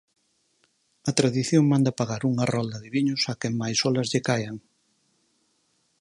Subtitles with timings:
[1.09, 4.57] A tradición manda pagar unha rolda de viños a quen máis olas lle caian.